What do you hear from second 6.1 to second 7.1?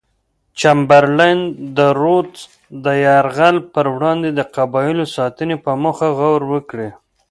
غور وکړي.